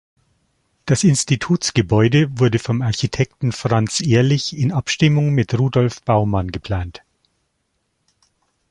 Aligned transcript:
Das 0.87 1.03
Institutsgebäude 1.03 2.39
wurde 2.39 2.57
vom 2.57 2.81
Architekten 2.81 3.51
Franz 3.51 4.01
Ehrlich 4.03 4.57
in 4.57 4.71
Abstimmung 4.71 5.29
mit 5.29 5.53
Rudolf 5.53 6.01
Baumann 6.01 6.51
geplant. 6.51 7.01